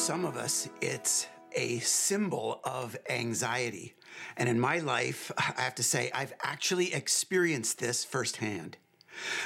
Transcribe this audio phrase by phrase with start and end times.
[0.00, 3.92] some of us, it's a symbol of anxiety.
[4.38, 8.78] And in my life, I have to say, I've actually experienced this firsthand.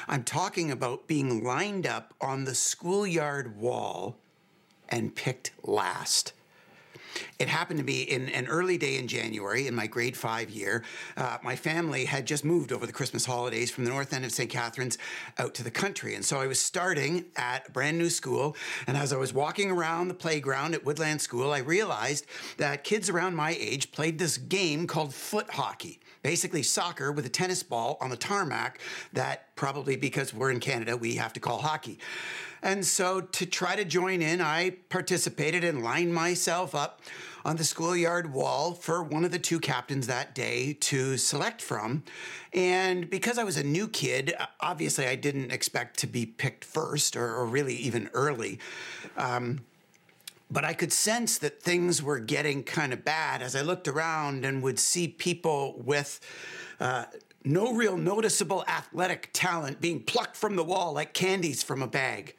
[0.06, 4.16] I'm talking about being lined up on the schoolyard wall
[4.88, 6.32] and picked last.
[7.38, 10.84] It happened to be in an early day in January in my grade five year.
[11.16, 14.32] Uh, my family had just moved over the Christmas holidays from the north end of
[14.32, 14.50] St.
[14.50, 14.98] Catharines
[15.38, 16.14] out to the country.
[16.14, 18.56] And so I was starting at a brand new school.
[18.86, 23.08] And as I was walking around the playground at Woodland School, I realized that kids
[23.08, 27.98] around my age played this game called foot hockey basically soccer with a tennis ball
[28.00, 28.80] on the tarmac
[29.12, 31.98] that probably because we're in Canada, we have to call hockey.
[32.62, 37.02] And so to try to join in, I participated and lined myself up
[37.44, 42.02] on the schoolyard wall for one of the two captains that day to select from.
[42.54, 47.16] And because I was a new kid, obviously I didn't expect to be picked first
[47.16, 48.60] or, or really even early.
[49.18, 49.60] Um,
[50.50, 54.44] but I could sense that things were getting kind of bad as I looked around
[54.44, 56.20] and would see people with
[56.80, 57.06] uh,
[57.44, 62.36] no real noticeable athletic talent being plucked from the wall like candies from a bag.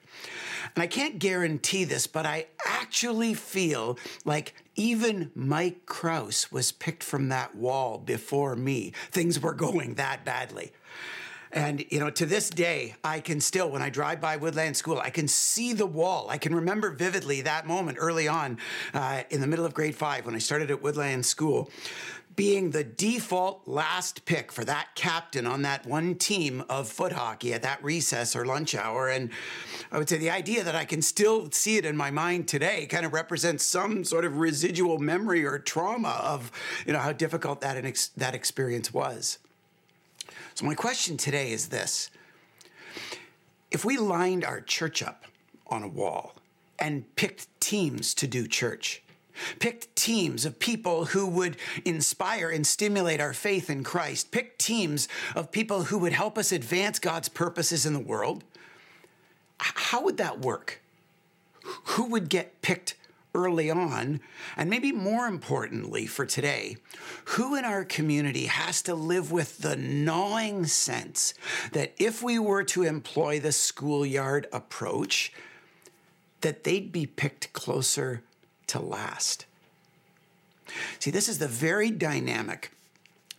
[0.76, 7.04] And I can't guarantee this, but I actually feel like even Mike Kraus was picked
[7.04, 8.94] from that wall before me.
[9.12, 10.72] Things were going that badly.
[11.56, 15.00] And, you know, to this day, I can still, when I drive by Woodland School,
[15.00, 16.28] I can see the wall.
[16.30, 18.58] I can remember vividly that moment early on
[18.94, 21.72] uh, in the middle of grade five when I started at Woodland School
[22.36, 27.54] being the default last pick for that captain on that one team of foot hockey
[27.54, 29.08] at that recess or lunch hour.
[29.08, 29.30] And
[29.92, 32.88] I would say the idea that I can still see it in my mind today
[32.88, 36.52] kind of represents some sort of residual memory or trauma of
[36.86, 37.82] you know how difficult that
[38.18, 39.40] that experience was.
[40.56, 42.10] So my question today is this:
[43.72, 45.26] If we lined our church up
[45.68, 46.36] on a wall
[46.80, 49.04] and picked teams to do church,
[49.60, 54.32] Picked teams of people who would inspire and stimulate our faith in Christ.
[54.32, 58.44] Picked teams of people who would help us advance God's purposes in the world.
[59.58, 60.82] How would that work?
[61.84, 62.96] Who would get picked
[63.36, 64.22] early on?
[64.56, 66.78] And maybe more importantly for today,
[67.26, 71.34] who in our community has to live with the gnawing sense
[71.74, 75.34] that if we were to employ the schoolyard approach,
[76.42, 78.24] that they'd be picked closer
[78.68, 79.46] to last.
[81.00, 82.72] See, this is the very dynamic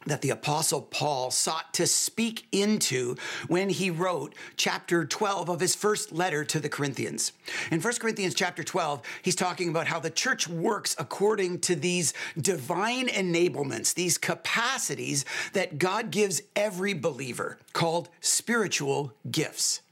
[0.07, 3.17] that the apostle Paul sought to speak into
[3.49, 7.33] when he wrote chapter 12 of his first letter to the Corinthians.
[7.71, 12.15] In 1 Corinthians chapter 12, he's talking about how the church works according to these
[12.41, 19.83] divine enablements, these capacities that God gives every believer called spiritual gifts.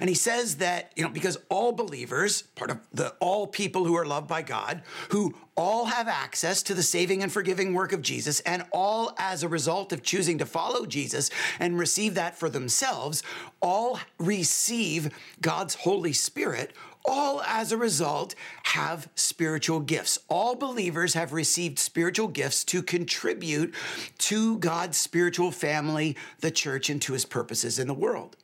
[0.00, 3.96] And he says that, you know, because all believers, part of the all people who
[3.96, 8.02] are loved by God, who all have access to the saving and forgiving work of
[8.02, 11.30] Jesus, and all as a result of choosing to follow Jesus
[11.60, 13.22] and receive that for themselves,
[13.62, 16.72] all receive God's Holy Spirit,
[17.04, 20.18] all as a result have spiritual gifts.
[20.28, 23.74] All believers have received spiritual gifts to contribute
[24.18, 28.36] to God's spiritual family, the church, and to his purposes in the world.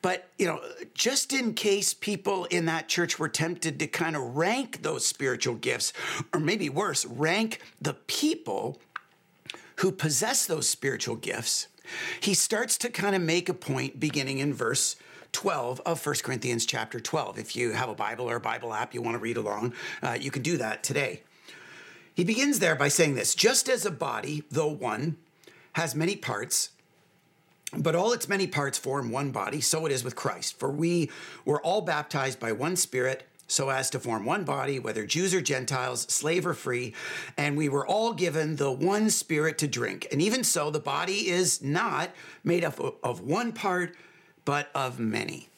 [0.00, 0.60] But, you know,
[0.94, 5.54] just in case people in that church were tempted to kind of rank those spiritual
[5.54, 5.92] gifts,
[6.32, 8.80] or maybe worse, rank the people
[9.76, 11.68] who possess those spiritual gifts,
[12.20, 14.96] he starts to kind of make a point beginning in verse
[15.32, 17.38] 12 of 1 Corinthians chapter 12.
[17.38, 19.72] If you have a Bible or a Bible app you want to read along,
[20.02, 21.22] uh, you can do that today.
[22.14, 25.16] He begins there by saying this just as a body, though one,
[25.74, 26.70] has many parts,
[27.76, 30.58] but all its many parts form one body, so it is with Christ.
[30.58, 31.10] For we
[31.44, 35.40] were all baptized by one Spirit, so as to form one body, whether Jews or
[35.40, 36.94] Gentiles, slave or free,
[37.36, 40.06] and we were all given the one Spirit to drink.
[40.10, 42.10] And even so, the body is not
[42.44, 43.94] made up of one part,
[44.44, 45.48] but of many.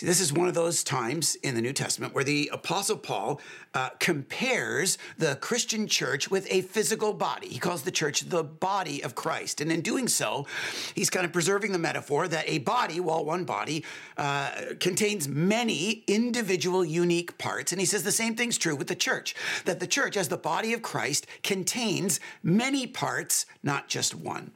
[0.00, 3.38] See, this is one of those times in the New Testament where the Apostle Paul
[3.74, 7.48] uh, compares the Christian church with a physical body.
[7.48, 9.60] He calls the church the body of Christ.
[9.60, 10.46] And in doing so,
[10.94, 13.84] he's kind of preserving the metaphor that a body, while one body,
[14.16, 17.70] uh, contains many individual, unique parts.
[17.70, 19.34] And he says the same thing's true with the church,
[19.66, 24.52] that the church, as the body of Christ, contains many parts, not just one.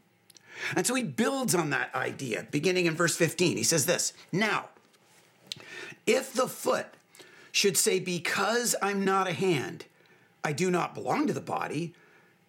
[0.74, 3.58] And so he builds on that idea, beginning in verse 15.
[3.58, 4.70] He says this Now,
[6.06, 6.86] if the foot
[7.52, 9.86] should say, Because I'm not a hand,
[10.42, 11.94] I do not belong to the body,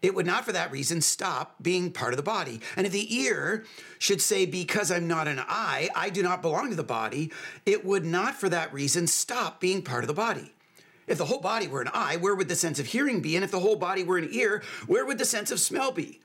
[0.01, 2.61] it would not for that reason stop being part of the body.
[2.75, 3.65] And if the ear
[3.99, 7.31] should say, Because I'm not an eye, I do not belong to the body,
[7.65, 10.51] it would not for that reason stop being part of the body.
[11.07, 13.35] If the whole body were an eye, where would the sense of hearing be?
[13.35, 16.19] And if the whole body were an ear, where would the sense of smell be?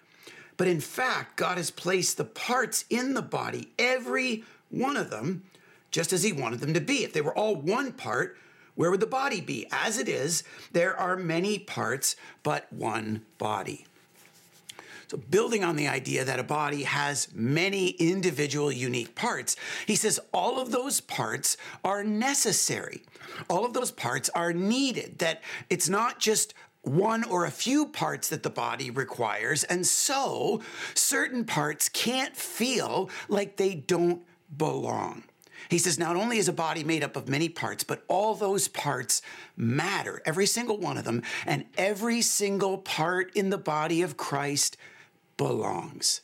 [0.56, 5.44] But in fact, God has placed the parts in the body, every one of them,
[5.90, 7.04] just as He wanted them to be.
[7.04, 8.36] If they were all one part,
[8.74, 9.66] where would the body be?
[9.70, 10.42] As it is,
[10.72, 13.86] there are many parts, but one body.
[15.08, 20.20] So, building on the idea that a body has many individual unique parts, he says
[20.32, 23.02] all of those parts are necessary.
[23.48, 28.28] All of those parts are needed, that it's not just one or a few parts
[28.28, 29.64] that the body requires.
[29.64, 30.62] And so,
[30.94, 34.22] certain parts can't feel like they don't
[34.56, 35.24] belong.
[35.68, 38.68] He says, not only is a body made up of many parts, but all those
[38.68, 39.22] parts
[39.56, 44.76] matter, every single one of them, and every single part in the body of Christ
[45.36, 46.22] belongs.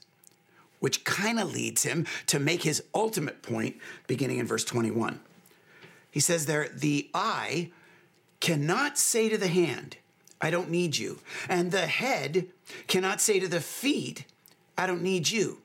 [0.80, 5.20] Which kind of leads him to make his ultimate point beginning in verse 21.
[6.10, 7.70] He says there, the eye
[8.40, 9.96] cannot say to the hand,
[10.40, 11.18] I don't need you.
[11.48, 12.46] And the head
[12.86, 14.24] cannot say to the feet,
[14.76, 15.58] I don't need you.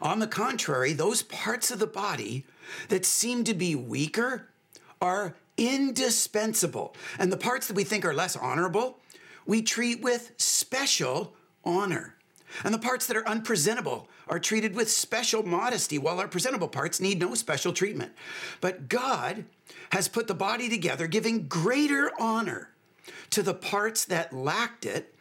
[0.00, 2.46] On the contrary, those parts of the body
[2.88, 4.48] that seem to be weaker
[5.00, 6.94] are indispensable.
[7.18, 8.98] And the parts that we think are less honorable,
[9.46, 11.34] we treat with special
[11.64, 12.16] honor.
[12.64, 17.00] And the parts that are unpresentable are treated with special modesty, while our presentable parts
[17.00, 18.12] need no special treatment.
[18.60, 19.44] But God
[19.90, 22.71] has put the body together, giving greater honor
[23.30, 25.14] to the parts that lacked it,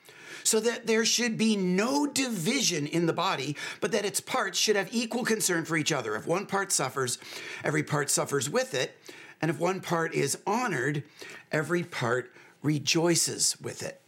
[0.43, 4.75] so that there should be no division in the body, but that its parts should
[4.75, 6.15] have equal concern for each other.
[6.15, 7.19] If one part suffers,
[7.63, 8.97] every part suffers with it.
[9.41, 11.03] And if one part is honored,
[11.51, 12.31] every part
[12.63, 14.01] rejoices with it.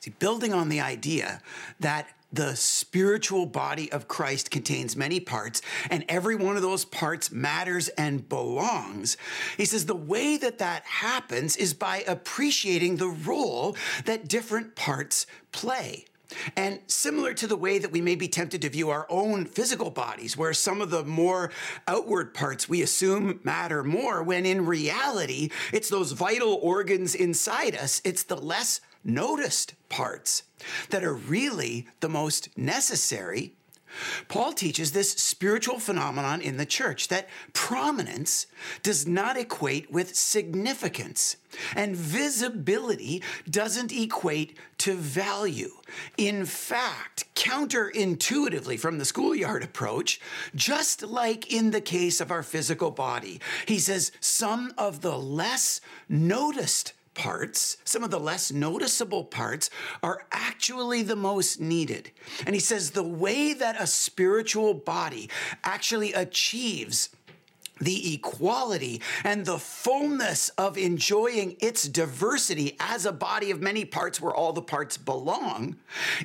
[0.00, 1.40] See, building on the idea
[1.80, 7.30] that the spiritual body of Christ contains many parts, and every one of those parts
[7.30, 9.16] matters and belongs.
[9.56, 15.26] He says the way that that happens is by appreciating the role that different parts
[15.52, 16.06] play.
[16.56, 19.90] And similar to the way that we may be tempted to view our own physical
[19.90, 21.52] bodies, where some of the more
[21.86, 28.00] outward parts we assume matter more, when in reality, it's those vital organs inside us,
[28.04, 30.42] it's the less noticed parts
[30.90, 33.54] that are really the most necessary.
[34.28, 38.46] Paul teaches this spiritual phenomenon in the church that prominence
[38.82, 41.36] does not equate with significance,
[41.76, 45.70] and visibility doesn't equate to value.
[46.16, 50.20] In fact, counterintuitively from the schoolyard approach,
[50.54, 55.80] just like in the case of our physical body, he says some of the less
[56.08, 59.70] noticed parts, some of the less noticeable parts,
[60.02, 62.10] are actually the most needed.
[62.46, 65.30] And he says the way that a spiritual body
[65.62, 67.10] actually achieves
[67.80, 74.20] the equality and the fullness of enjoying its diversity as a body of many parts
[74.20, 75.76] where all the parts belong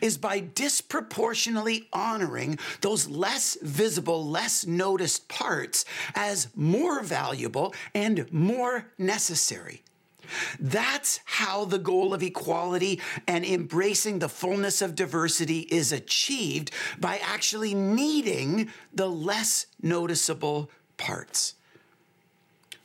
[0.02, 8.86] is by disproportionately honoring those less visible, less noticed parts as more valuable and more
[8.98, 9.82] necessary.
[10.60, 17.20] That's how the goal of equality and embracing the fullness of diversity is achieved by
[17.24, 21.56] actually needing the less noticeable parts.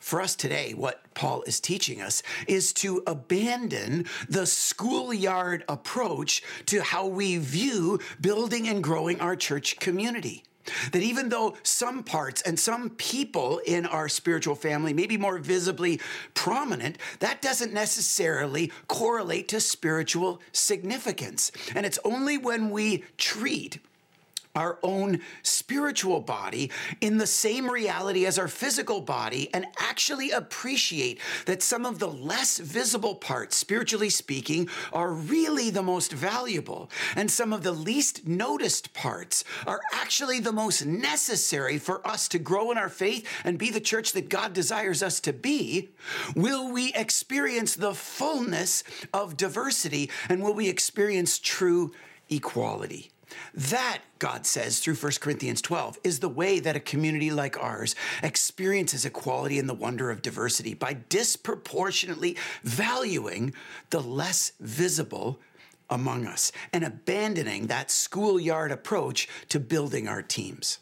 [0.04, 6.82] For us today, what Paul is teaching us is to abandon the schoolyard approach to
[6.82, 10.44] how we view building and growing our church community.
[10.92, 15.38] That even though some parts and some people in our spiritual family may be more
[15.38, 16.00] visibly
[16.34, 21.52] prominent, that doesn't necessarily correlate to spiritual significance.
[21.74, 23.78] And it's only when we treat
[24.54, 26.70] our own spiritual body
[27.00, 32.08] in the same reality as our physical body and actually appreciate that some of the
[32.08, 36.90] less visible parts, spiritually speaking, are really the most valuable.
[37.16, 42.38] And some of the least noticed parts are actually the most necessary for us to
[42.38, 45.90] grow in our faith and be the church that God desires us to be.
[46.34, 51.92] Will we experience the fullness of diversity and will we experience true
[52.28, 53.13] equality?
[53.54, 57.94] That, God says through 1 Corinthians 12, is the way that a community like ours
[58.22, 63.54] experiences equality and the wonder of diversity by disproportionately valuing
[63.90, 65.40] the less visible
[65.90, 70.78] among us and abandoning that schoolyard approach to building our teams.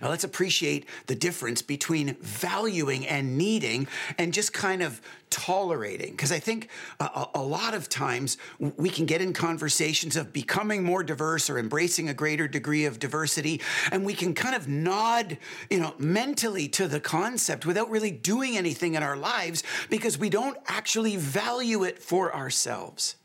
[0.00, 3.86] Now, let's appreciate the difference between valuing and needing
[4.18, 6.10] and just kind of tolerating.
[6.10, 6.68] Because I think
[6.98, 11.58] a, a, lot of times we can get in conversations of becoming more diverse or
[11.58, 13.60] embracing a greater degree of diversity,
[13.92, 15.38] and we can kind of nod,
[15.70, 20.28] you know, mentally to the concept without really doing anything in our lives because we
[20.28, 23.16] don't actually value it for ourselves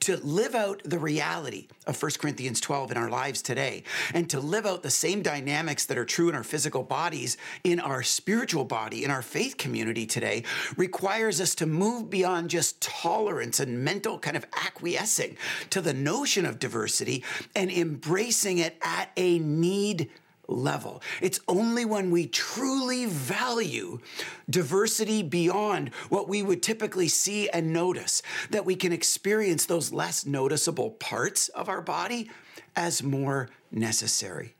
[0.00, 3.82] to live out the reality of 1 Corinthians 12 in our lives today
[4.14, 7.80] and to live out the same dynamics that are true in our physical bodies in
[7.80, 10.44] our spiritual body, in our faith community today,
[10.76, 15.36] requires us to move beyond just tolerance and mental kind of acquiescing
[15.70, 17.24] to the notion of diversity
[17.54, 20.10] and embracing it at a need
[20.48, 21.02] level.
[21.20, 24.00] It's only when we truly value
[24.48, 30.26] diversity beyond what we would typically see and notice that we can experience those less
[30.26, 32.30] noticeable parts of our body
[32.74, 34.54] as more necessary.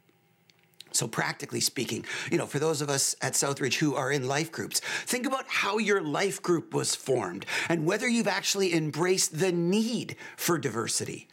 [0.90, 4.50] So, practically speaking, you know, for those of us at Southridge who are in life
[4.50, 9.52] groups, think about how your life group was formed and whether you've actually embraced the
[9.52, 11.28] need for diversity.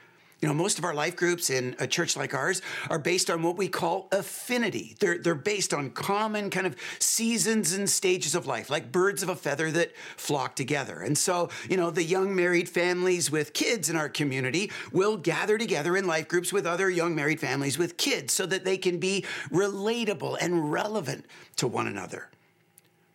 [0.46, 2.62] You know, most of our life groups in a church like ours
[2.92, 4.96] are based on what we call affinity.
[5.00, 9.30] They're, they're based on common kind of seasons and stages of life, like birds of
[9.30, 11.00] a feather that flock together.
[11.00, 15.58] And so, you know, the young married families with kids in our community will gather
[15.58, 19.00] together in life groups with other young married families with kids so that they can
[19.00, 21.26] be relatable and relevant
[21.56, 22.30] to one another.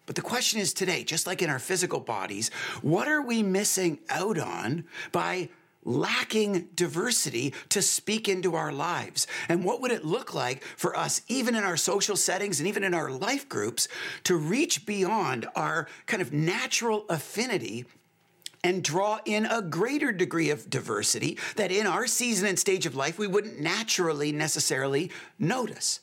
[0.07, 2.51] But the question is today, just like in our physical bodies,
[2.83, 4.83] what are we missing out on
[5.13, 5.51] by
[5.85, 9.27] lacking diversity to speak into our lives?
[9.49, 12.85] And what would it look like for us, even in our social settings and even
[12.85, 13.89] in our life groups,
[14.25, 17.87] to reach beyond our kind of natural affinity
[18.63, 22.95] and draw in a greater degree of diversity that in our season and stage of
[22.95, 26.01] life we wouldn't naturally necessarily notice?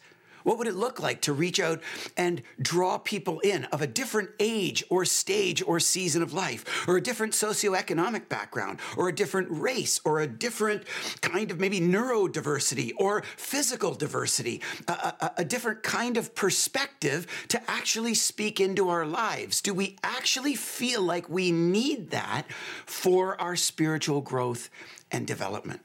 [0.48, 1.82] What would it look like to reach out
[2.16, 6.96] and draw people in of a different age or stage or season of life, or
[6.96, 10.84] a different socioeconomic background, or a different race, or a different
[11.20, 17.62] kind of maybe neurodiversity or physical diversity, a, a, a different kind of perspective to
[17.70, 19.60] actually speak into our lives?
[19.60, 22.44] Do we actually feel like we need that
[22.86, 24.70] for our spiritual growth
[25.12, 25.82] and development?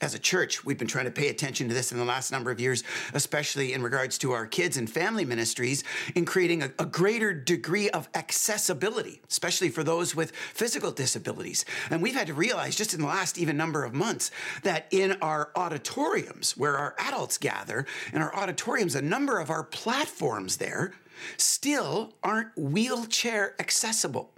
[0.00, 2.50] As a church, we've been trying to pay attention to this in the last number
[2.50, 6.86] of years, especially in regards to our kids and family ministries, in creating a, a,
[6.86, 11.64] greater degree of accessibility, especially for those with physical disabilities.
[11.90, 14.30] And we've had to realize just in the last even number of months
[14.62, 19.64] that in our auditoriums, where our adults gather, in our auditoriums, a number of our
[19.64, 20.92] platforms there
[21.36, 24.32] still aren't wheelchair accessible.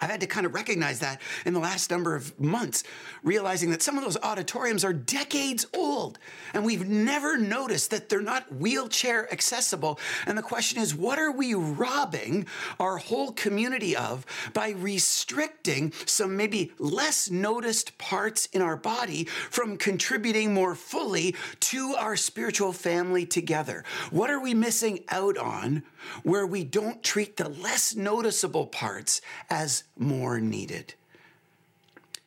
[0.00, 2.84] I've had to kind of recognize that in the last number of months,
[3.22, 6.18] realizing that some of those auditoriums are decades old
[6.54, 9.98] and we've never noticed that they're not wheelchair accessible.
[10.26, 12.46] And the question is, what are we robbing
[12.78, 19.76] our whole community of by restricting some maybe less noticed parts in our body from
[19.76, 23.84] contributing more fully to our spiritual family together?
[24.10, 25.82] What are we missing out on
[26.22, 30.94] where we don't treat the less noticeable parts as more needed.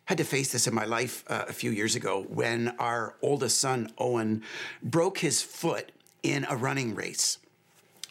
[0.08, 3.16] I had to face this in my life uh, a few years ago when our
[3.22, 4.44] oldest son, Owen,
[4.84, 5.92] broke his foot
[6.24, 7.38] in a running race.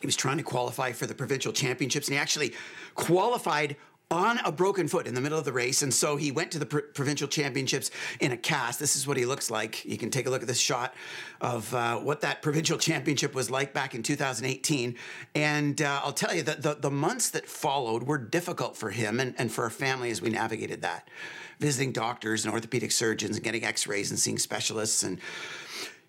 [0.01, 2.55] He was trying to qualify for the provincial championships, and he actually
[2.95, 3.77] qualified
[4.11, 5.83] on a broken foot in the middle of the race.
[5.83, 8.81] And so he went to the pr- provincial championships in a cast.
[8.81, 9.85] This is what he looks like.
[9.85, 10.95] You can take a look at this shot
[11.41, 14.97] of uh, what that provincial championship was like back in 2018.
[15.37, 19.21] And uh, I'll tell you that the, the months that followed were difficult for him
[19.21, 21.09] and, and for our family as we navigated that.
[21.61, 25.21] Visiting doctors and orthopedic surgeons and getting x rays and seeing specialists and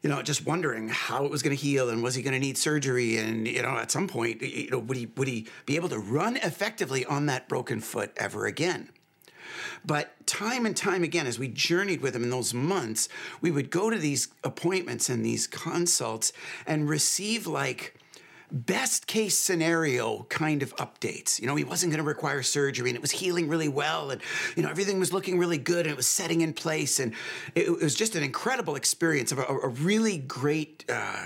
[0.02, 2.40] you know, just wondering how it was going to heal and was he going to
[2.40, 5.76] need surgery and you know, at some point, you know, would he would he be
[5.76, 8.90] able to run effectively on that broken foot ever again?
[9.86, 13.10] But time and time again, as we journeyed with him in those months,
[13.42, 16.34] we would go to these appointments and these consults
[16.66, 17.96] and receive like
[18.52, 21.40] best case scenario kind of updates.
[21.40, 24.22] You know, he wasn't going to require surgery and it was healing really well and,
[24.56, 27.00] you know, everything was looking really good and it was setting in place.
[27.00, 27.14] And
[27.56, 31.26] it, it was just an incredible experience of a, a really great uh,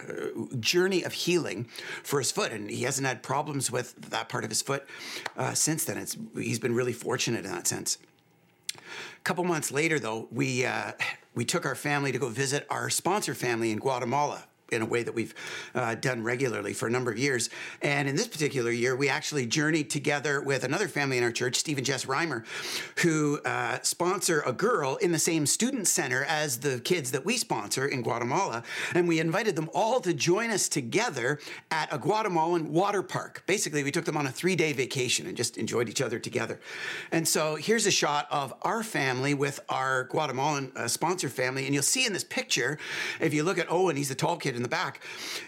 [0.59, 1.65] journey of healing
[2.03, 2.51] for his foot.
[2.51, 4.85] And he hasn't had problems with that part of his foot
[5.35, 5.97] uh, since then.
[5.97, 7.97] It's, he's been really fortunate in that sense.
[8.75, 10.91] A couple months later, though, we, uh,
[11.33, 15.03] we took our family to go visit our sponsor family in Guatemala in a way
[15.03, 15.33] that we've
[15.73, 17.49] uh, done regularly for a number of years.
[17.81, 21.55] And in this particular year, we actually journeyed together with another family in our church,
[21.55, 22.45] Steve and Jess Reimer,
[22.99, 27.37] who uh, sponsor a girl in the same student center as the kids that we
[27.37, 28.63] sponsor in Guatemala.
[28.93, 33.43] And we invited them all to join us together at a Guatemalan water park.
[33.45, 36.59] Basically, we took them on a three day vacation and just enjoyed each other together.
[37.11, 41.65] And so here's a shot of our family with our Guatemalan uh, sponsor family.
[41.65, 42.77] And you'll see in this picture,
[43.19, 45.01] if you look at Owen, he's the tall kid in the back,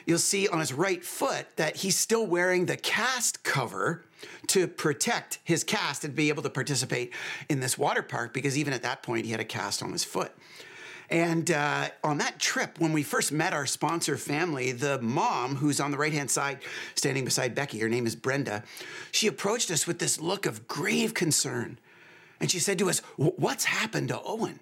[0.06, 4.04] you'll see on his right foot that he's still wearing the cast cover
[4.48, 7.14] to protect his cast and be able to participate
[7.50, 10.04] in this water park because even at that point he had a cast on his
[10.04, 10.32] foot.
[11.10, 15.80] And uh, on that trip, when we first met our sponsor family, the mom, who's
[15.80, 16.60] on the right hand side
[16.96, 18.64] standing beside Becky, her name is Brenda,
[19.12, 21.80] she approached us with this look of grave concern.
[22.40, 24.60] And she said to us, What's happened to Owen?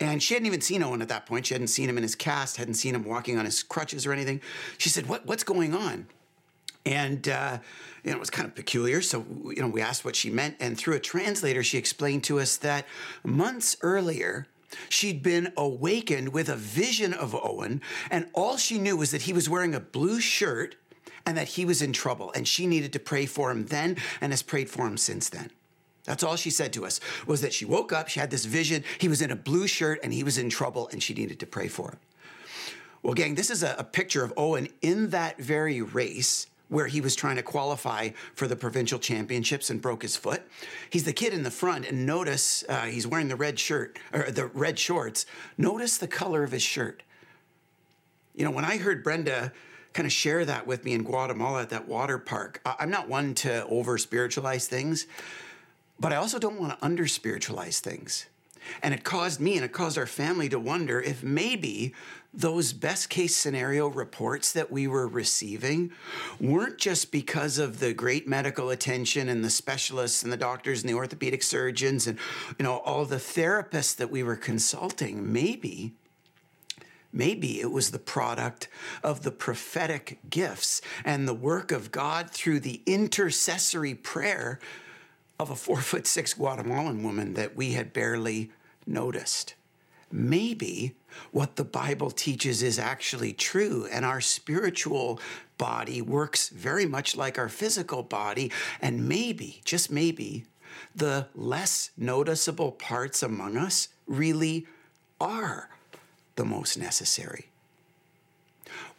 [0.00, 1.46] And she hadn't even seen Owen at that point.
[1.46, 4.12] She hadn't seen him in his cast, hadn't seen him walking on his crutches or
[4.12, 4.40] anything.
[4.78, 6.06] She said, what, What's going on?
[6.86, 7.58] And uh,
[8.02, 9.02] you know, it was kind of peculiar.
[9.02, 12.40] So you know, we asked what she meant, and through a translator, she explained to
[12.40, 12.86] us that
[13.22, 14.46] months earlier,
[14.88, 19.32] she'd been awakened with a vision of Owen, and all she knew was that he
[19.32, 20.76] was wearing a blue shirt
[21.26, 24.32] and that he was in trouble, and she needed to pray for him then, and
[24.32, 25.50] has prayed for him since then.
[26.10, 28.82] That's all she said to us was that she woke up, she had this vision,
[28.98, 31.46] he was in a blue shirt and he was in trouble and she needed to
[31.46, 31.98] pray for him.
[33.04, 37.00] Well, gang, this is a, a picture of Owen in that very race where he
[37.00, 40.42] was trying to qualify for the provincial championships and broke his foot.
[40.90, 44.32] He's the kid in the front, and notice uh, he's wearing the red shirt or
[44.32, 45.26] the red shorts.
[45.56, 47.04] Notice the color of his shirt.
[48.34, 49.52] You know, when I heard Brenda
[49.92, 53.34] kind of share that with me in Guatemala at that water park, I'm not one
[53.36, 55.06] to over spiritualize things,
[56.00, 58.26] but I also don't want to under spiritualize things.
[58.82, 61.94] And it caused me and it caused our family to wonder if maybe
[62.32, 65.90] those best case scenario reports that we were receiving
[66.40, 70.88] weren't just because of the great medical attention and the specialists and the doctors and
[70.88, 72.18] the orthopedic surgeons and
[72.58, 75.92] you know all the therapists that we were consulting maybe
[77.12, 78.68] Maybe it was the product
[79.02, 84.60] of the prophetic gifts and the work of God through the intercessory prayer
[85.40, 88.50] of a four foot six Guatemalan woman that we had barely
[88.86, 89.54] noticed.
[90.12, 90.94] Maybe
[91.32, 95.18] what the Bible teaches is actually true, and our spiritual
[95.56, 100.44] body works very much like our physical body, and maybe, just maybe,
[100.94, 104.66] the less noticeable parts among us really
[105.20, 105.70] are
[106.36, 107.49] the most necessary.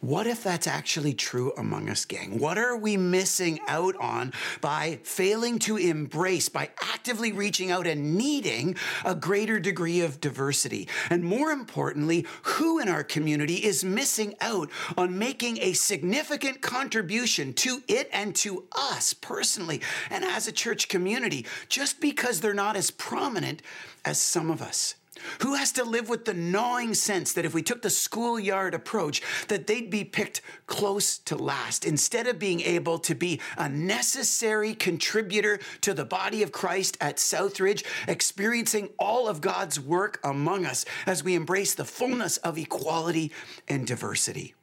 [0.00, 2.38] What if that's actually true among us, gang?
[2.38, 8.16] What are we missing out on by failing to embrace, by actively reaching out and
[8.16, 10.88] needing a greater degree of diversity?
[11.08, 17.52] And more importantly, who in our community is missing out on making a significant contribution
[17.54, 19.80] to it and to us personally
[20.10, 23.62] and as a church community just because they're not as prominent
[24.04, 24.96] as some of us?
[25.40, 29.22] Who has to live with the gnawing sense that if we took the schoolyard approach,
[29.48, 34.74] that they'd be picked close to last instead of being able to be a necessary
[34.74, 40.84] contributor to the body of Christ at Southridge, experiencing all of God's work among us
[41.06, 43.32] as we embrace the fullness of equality
[43.68, 44.54] and diversity?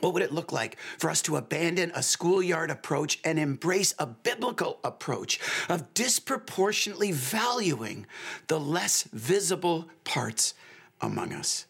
[0.00, 4.06] What would it look like for us to abandon a schoolyard approach and embrace a
[4.06, 8.06] biblical approach of disproportionately valuing
[8.48, 10.54] the less visible parts
[11.00, 11.66] among us?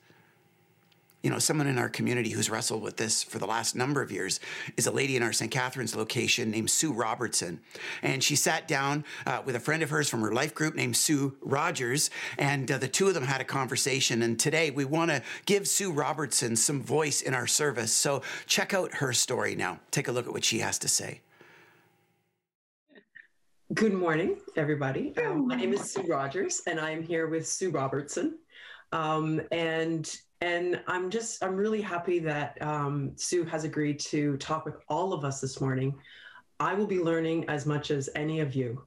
[1.27, 4.13] You know, someone in our community who's wrestled with this for the last number of
[4.13, 4.39] years
[4.77, 5.51] is a lady in our St.
[5.51, 7.59] Catharines location named Sue Robertson.
[8.01, 10.97] And she sat down uh, with a friend of hers from her life group named
[10.97, 14.23] Sue Rogers, and uh, the two of them had a conversation.
[14.23, 17.93] And today we want to give Sue Robertson some voice in our service.
[17.93, 19.81] So check out her story now.
[19.91, 21.23] Take a look at what she has to say.
[23.75, 25.13] Good morning, everybody.
[25.17, 28.39] Um, my name is Sue Rogers, and I'm here with Sue Robertson.
[28.93, 30.09] Um, and
[30.41, 35.13] and I'm just, I'm really happy that um, Sue has agreed to talk with all
[35.13, 35.95] of us this morning.
[36.61, 38.85] I will be learning as much as any of you.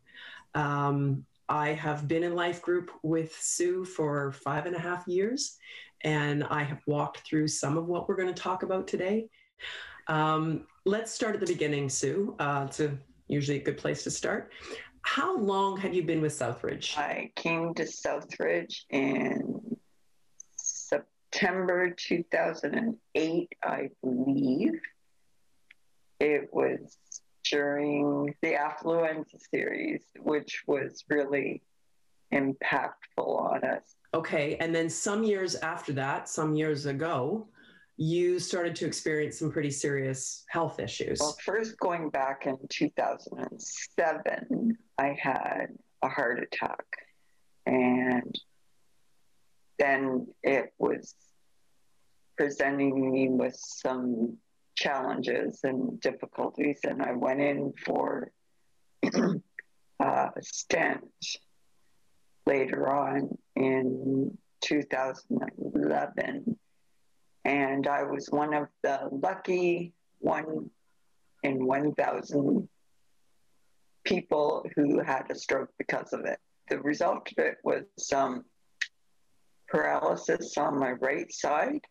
[0.55, 5.57] Um, I have been in life group with Sue for five and a half years,
[6.03, 9.27] and I have walked through some of what we're going to talk about today.
[10.07, 12.35] Um, let's start at the beginning, Sue.
[12.39, 12.95] Uh, it's a,
[13.27, 14.51] usually a good place to start.
[15.01, 16.97] How long have you been with Southridge?
[16.97, 19.59] I came to Southridge in
[21.32, 24.82] September 2008, I believe.
[26.20, 26.98] It was
[27.50, 31.62] during the Affluenza series, which was really
[32.34, 33.96] impactful on us.
[34.13, 34.58] Okay.
[34.58, 37.48] And then some years after that, some years ago,
[37.98, 41.20] you started to experience some pretty serious health issues.
[41.20, 45.68] Well, first going back in 2007, I had
[46.02, 46.86] a heart attack.
[47.65, 48.34] And
[49.80, 51.15] then it was
[52.38, 54.38] presenting me with some
[54.76, 56.80] challenges and difficulties.
[56.84, 58.32] And I went in for
[60.00, 61.04] a stent
[62.46, 66.58] later on in 2011
[67.46, 70.70] and I was one of the lucky one
[71.44, 72.68] in 1,000
[74.04, 76.39] people who had a stroke because of it.
[76.70, 78.46] The result of it was um,
[79.69, 81.82] paralysis on my right side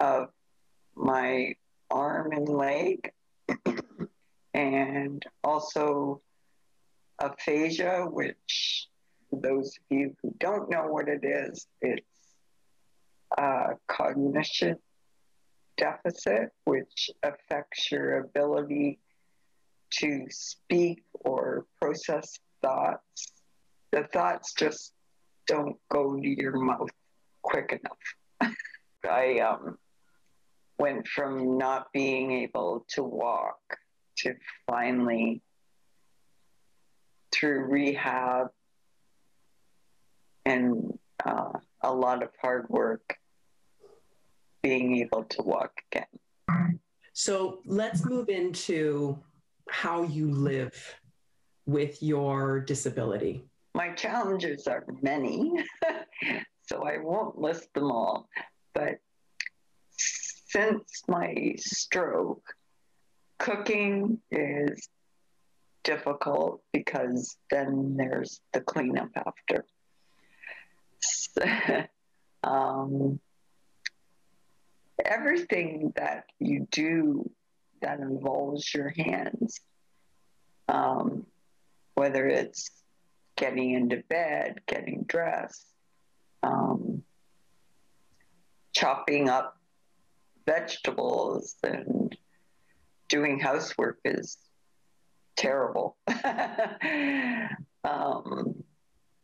[0.00, 0.28] of
[0.96, 1.54] my
[1.90, 3.12] arm and leg,
[4.54, 6.20] and also
[7.20, 8.88] aphasia, which
[9.32, 12.06] those of you who don't know what it is, it's
[13.36, 14.76] a cognition
[15.76, 18.98] deficit, which affects your ability
[19.90, 23.32] to speak or process thoughts.
[23.92, 24.93] The thoughts just
[25.46, 26.90] don't go to your mouth
[27.42, 28.54] quick enough.
[29.10, 29.78] I um,
[30.78, 33.58] went from not being able to walk
[34.18, 34.34] to
[34.66, 35.42] finally,
[37.32, 38.48] through rehab
[40.44, 41.52] and uh,
[41.82, 43.16] a lot of hard work,
[44.62, 46.78] being able to walk again.
[47.12, 49.18] So let's move into
[49.68, 50.74] how you live
[51.66, 53.44] with your disability.
[53.74, 55.52] My challenges are many,
[56.68, 58.28] so I won't list them all.
[58.72, 58.98] But
[59.90, 62.54] since my stroke,
[63.38, 64.88] cooking is
[65.82, 69.66] difficult because then there's the cleanup after.
[72.44, 73.18] um,
[75.04, 77.28] everything that you do
[77.82, 79.60] that involves your hands,
[80.68, 81.26] um,
[81.94, 82.70] whether it's
[83.36, 85.66] getting into bed, getting dressed,
[86.42, 87.02] um,
[88.74, 89.56] chopping up
[90.46, 92.16] vegetables, and
[93.08, 94.38] doing housework is
[95.36, 95.96] terrible.
[97.84, 98.54] um,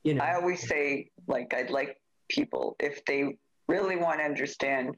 [0.03, 1.97] you know, I always say, like, I'd like
[2.29, 3.37] people, if they
[3.69, 4.97] really want to understand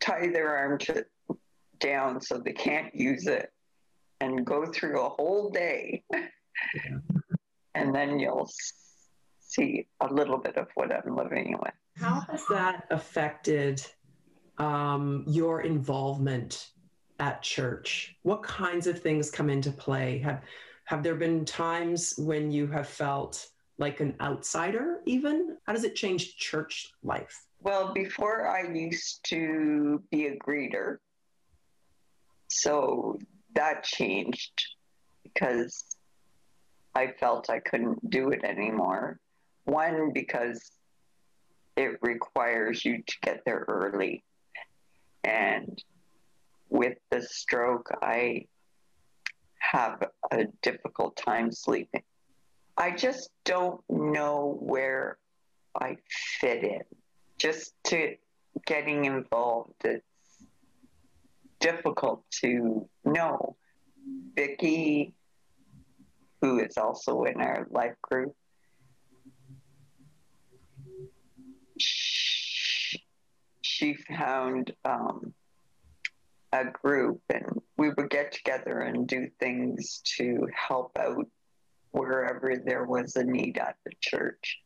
[0.00, 1.04] tie their arm to,
[1.78, 3.50] down so they can't use it
[4.20, 6.02] and go through a whole day.
[6.12, 6.98] Yeah.
[7.74, 8.50] And then you'll
[9.40, 11.74] see a little bit of what I'm living with.
[11.96, 13.84] How has that affected
[14.58, 16.70] um, your involvement
[17.20, 18.16] at church?
[18.22, 20.18] What kinds of things come into play?
[20.18, 20.42] Have
[20.86, 25.56] have there been times when you have felt like an outsider even?
[25.66, 27.46] How does it change church life?
[27.60, 30.98] Well, before I used to be a greeter.
[32.48, 33.18] So
[33.54, 34.62] that changed
[35.22, 35.93] because
[36.94, 39.18] I felt I couldn't do it anymore.
[39.64, 40.70] One, because
[41.76, 44.24] it requires you to get there early.
[45.24, 45.82] And
[46.68, 48.46] with the stroke, I
[49.58, 52.02] have a difficult time sleeping.
[52.76, 55.18] I just don't know where
[55.80, 55.96] I
[56.40, 56.82] fit in
[57.38, 58.16] just to
[58.66, 60.04] getting involved, it's
[61.60, 63.56] difficult to know.
[64.34, 65.14] Vicky,
[66.44, 68.36] who is also in our life group,
[73.62, 75.32] she found um,
[76.52, 81.26] a group and we would get together and do things to help out
[81.92, 84.58] wherever there was a need at the church.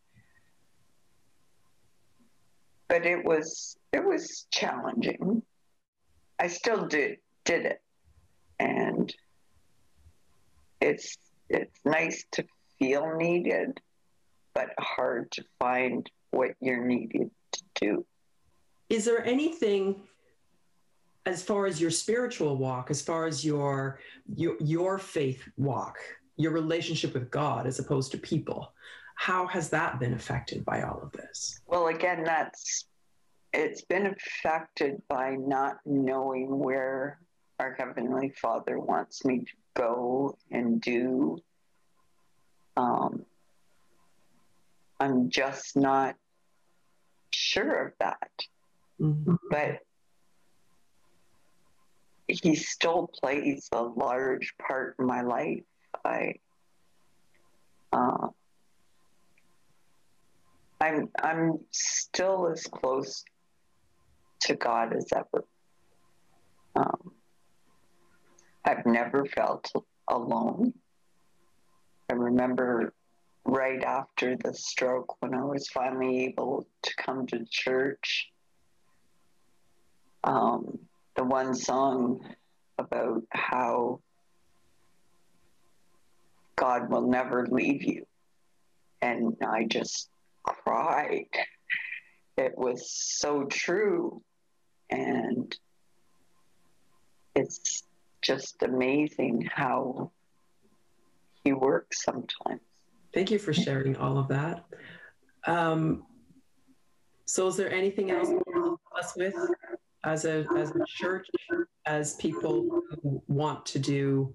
[2.88, 5.42] But it was it was challenging.
[6.40, 7.82] I still did did it,
[8.58, 9.14] and
[10.80, 11.16] it's
[11.48, 12.44] it's nice to
[12.78, 13.80] feel needed,
[14.54, 18.06] but hard to find what you're needed to do.
[18.88, 20.02] Is there anything
[21.26, 24.00] as far as your spiritual walk, as far as your
[24.34, 25.98] your your faith walk,
[26.36, 28.72] your relationship with God as opposed to people?
[29.18, 31.60] how has that been affected by all of this?
[31.66, 32.86] Well, again, that's
[33.52, 37.18] it's been affected by not knowing where
[37.58, 41.38] our Heavenly Father wants me to go and do.
[42.76, 43.24] Um,
[45.00, 46.16] I'm just not
[47.32, 48.30] sure of that.
[49.00, 49.34] Mm-hmm.
[49.50, 49.80] But
[52.28, 55.64] he still plays a large part in my life.
[56.04, 56.34] I
[57.92, 58.28] uh,
[60.80, 63.24] I'm I'm still as close
[64.42, 65.44] to God as ever.
[66.76, 67.12] Um,
[68.68, 69.72] I've never felt
[70.08, 70.74] alone.
[72.10, 72.92] I remember
[73.46, 78.28] right after the stroke when I was finally able to come to church.
[80.22, 80.80] Um,
[81.16, 82.20] the one song
[82.76, 84.00] about how
[86.56, 88.04] God will never leave you.
[89.00, 90.10] And I just
[90.42, 91.30] cried.
[92.36, 94.20] It was so true.
[94.90, 95.56] And
[97.34, 97.87] it's
[98.22, 100.10] just amazing how
[101.44, 102.60] he works sometimes.
[103.14, 104.64] Thank you for sharing all of that.
[105.46, 106.04] Um,
[107.24, 109.34] so, is there anything else you want to us with
[110.04, 111.26] as a as a church,
[111.86, 114.34] as people who want to do?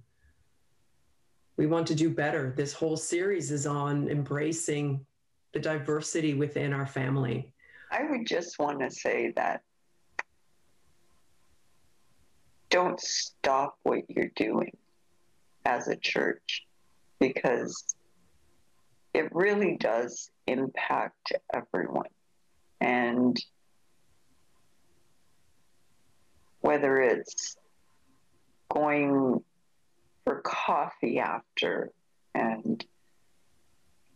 [1.57, 2.53] We want to do better.
[2.57, 5.05] This whole series is on embracing
[5.53, 7.53] the diversity within our family.
[7.91, 9.61] I would just want to say that
[12.73, 14.75] don't stop what you're doing
[15.63, 16.65] as a church
[17.19, 17.95] because
[19.13, 22.09] it really does impact everyone.
[22.81, 23.37] And
[26.61, 27.55] whether it's
[28.71, 29.43] going
[30.23, 31.91] for coffee after
[32.33, 32.83] and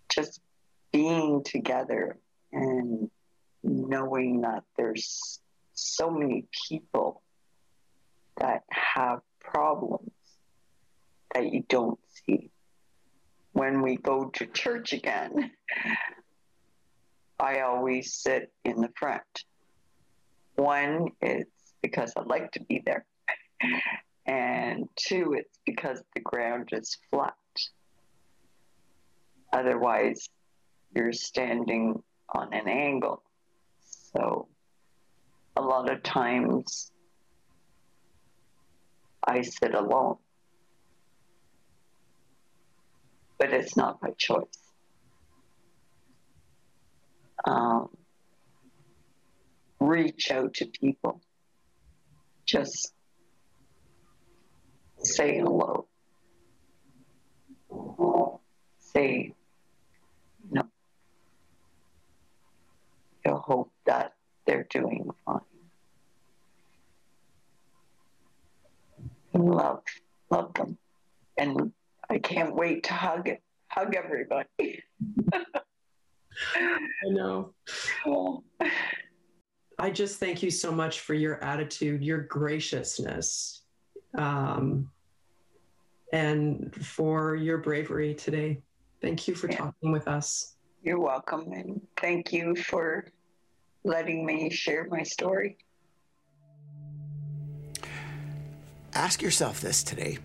[0.09, 0.41] just
[0.91, 2.17] being together
[2.51, 3.11] and
[3.63, 5.41] knowing that there's
[5.75, 7.21] so many people
[8.39, 10.11] that have problems
[11.33, 12.51] that you don't see.
[13.53, 15.51] When we go to church again,
[17.39, 19.43] I always sit in the front.
[20.55, 23.05] One, it's because I like to be there.
[24.25, 27.33] And two, it's because the ground is flat.
[29.53, 30.29] Otherwise,
[30.95, 33.23] you're standing on an angle.
[34.13, 34.47] So,
[35.55, 36.91] a lot of times
[39.27, 40.15] I sit alone.
[43.37, 44.57] But it's not my choice.
[47.45, 47.89] Um,
[49.79, 51.21] reach out to people.
[52.45, 52.93] Just
[54.99, 55.87] say hello.
[58.79, 59.33] Say
[60.49, 60.63] no.
[63.25, 64.13] You hope that
[64.45, 65.41] they're doing fine.
[69.37, 69.83] Love
[70.29, 70.77] love them.
[71.37, 71.71] And
[72.09, 73.29] i can't wait to hug
[73.69, 74.83] hug everybody.
[76.55, 77.53] I know.
[79.79, 83.61] I just thank you so much for your attitude your graciousness
[84.17, 84.89] um,
[86.11, 88.61] and for your bravery today.
[89.01, 89.57] Thank you for yeah.
[89.57, 90.55] talking with us.
[90.81, 93.05] You're welcome and thank you for
[93.83, 95.57] letting me share my story
[98.97, 100.17] Ask yourself this today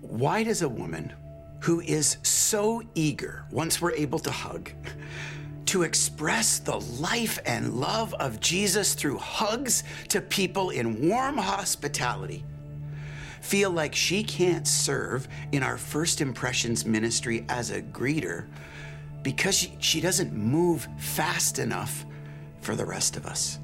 [0.00, 1.12] why does a woman
[1.60, 4.70] who is so eager, once we're able to hug,
[5.66, 12.44] to express the life and love of Jesus through hugs to people in warm hospitality,
[13.40, 18.48] feel like she can't serve in our first impressions ministry as a greeter
[19.22, 22.04] because she, she doesn't move fast enough
[22.60, 23.60] for the rest of us?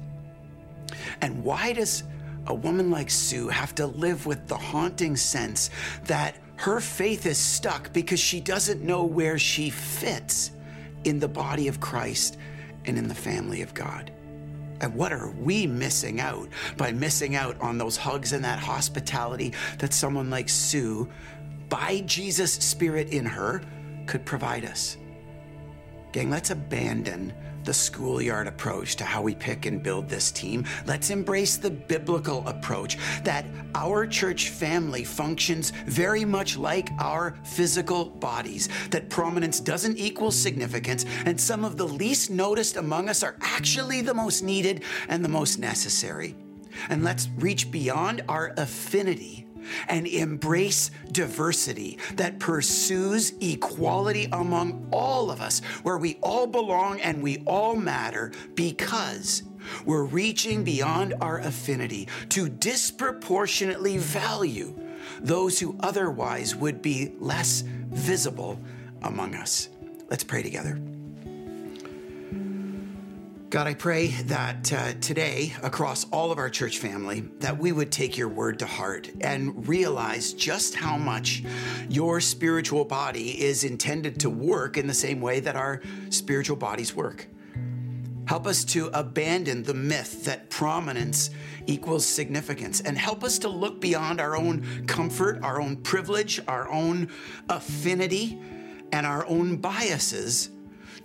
[1.21, 2.03] And why does
[2.49, 5.69] a woman like Sue have to live with the haunting sense
[6.05, 10.51] that her faith is stuck because she doesn't know where she fits
[11.05, 12.37] in the body of Christ
[12.85, 14.11] and in the family of God.
[14.81, 19.53] And what are we missing out by missing out on those hugs and that hospitality
[19.77, 21.07] that someone like Sue,
[21.69, 23.61] by Jesus' Spirit in her,
[24.07, 24.97] could provide us?
[26.11, 27.33] Gang, let's abandon
[27.63, 30.65] the schoolyard approach to how we pick and build this team.
[30.85, 33.45] Let's embrace the biblical approach that
[33.75, 41.05] our church family functions very much like our physical bodies, that prominence doesn't equal significance,
[41.25, 45.29] and some of the least noticed among us are actually the most needed and the
[45.29, 46.35] most necessary.
[46.89, 49.45] And let's reach beyond our affinity
[49.87, 57.21] and embrace diversity that pursues equality among all of us, where we all belong and
[57.21, 59.43] we all matter because
[59.85, 64.73] we're reaching beyond our affinity to disproportionately value
[65.21, 68.59] those who otherwise would be less visible
[69.03, 69.69] among us.
[70.09, 70.79] Let's pray together.
[73.49, 77.91] God, I pray that uh, today, across all of our church family, that we would
[77.91, 81.43] take your word to heart and realize just how much
[81.89, 85.81] your spiritual body is intended to work in the same way that our
[86.11, 87.27] spiritual bodies work.
[88.27, 91.31] Help us to abandon the myth that prominence
[91.65, 96.69] equals significance and help us to look beyond our own comfort, our own privilege, our
[96.69, 97.09] own
[97.49, 98.39] affinity,
[98.91, 100.51] and our own biases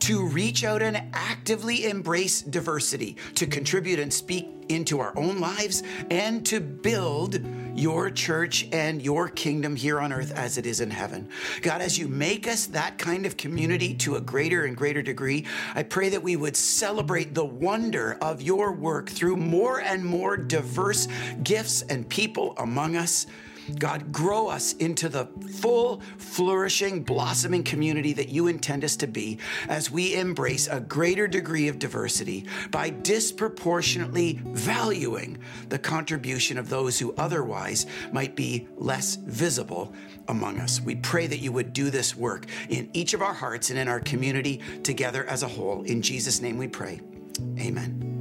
[0.05, 5.83] to reach out and actively embrace diversity, to contribute and speak into our own lives,
[6.11, 7.41] and to build
[7.75, 11.27] your church and your kingdom here on earth as it is in heaven.
[11.63, 15.47] God, as you make us that kind of community to a greater and greater degree,
[15.75, 20.37] I pray that we would celebrate the wonder of your work through more and more
[20.37, 21.09] diverse
[21.43, 23.27] gifts and people among us.
[23.79, 29.39] God, grow us into the full, flourishing, blossoming community that you intend us to be
[29.69, 36.99] as we embrace a greater degree of diversity by disproportionately valuing the contribution of those
[36.99, 39.93] who otherwise might be less visible
[40.29, 40.81] among us.
[40.81, 43.89] We pray that you would do this work in each of our hearts and in
[43.89, 45.83] our community together as a whole.
[45.83, 47.01] In Jesus' name we pray.
[47.59, 48.14] Amen.